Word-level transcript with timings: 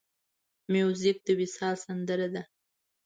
موزیک 0.73 1.17
د 1.25 1.27
وصال 1.39 1.75
سندره 1.85 2.27
ده. 2.33 2.41